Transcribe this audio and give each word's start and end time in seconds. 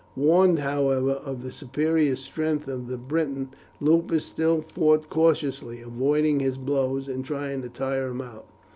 Warned, 0.15 0.57
however, 0.57 1.11
of 1.11 1.43
the 1.43 1.51
superior 1.51 2.15
strength 2.15 2.67
of 2.67 2.87
the 2.87 2.97
Briton 2.97 3.49
Lupus 3.79 4.25
still 4.25 4.63
fought 4.63 5.09
cautiously, 5.11 5.79
avoiding 5.81 6.39
his 6.39 6.57
blows, 6.57 7.07
and 7.07 7.23
trying 7.23 7.61
to 7.61 7.69
tire 7.69 8.07
him 8.07 8.21
out. 8.21 8.47